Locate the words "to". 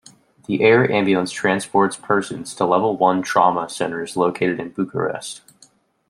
2.55-2.65